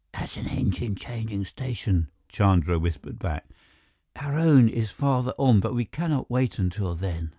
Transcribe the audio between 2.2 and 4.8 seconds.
Chandra whispered back. "Our own